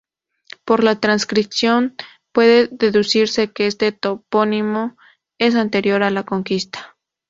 Por 0.65 0.83
lo 0.83 0.97
transcrito, 0.97 1.79
puede 2.31 2.69
deducirse 2.71 3.51
que 3.51 3.67
este 3.67 3.91
topónimo 3.91 4.97
es 5.37 5.53
anterior 5.53 6.01
a 6.01 6.09
la 6.09 6.23
conquista. 6.23 6.97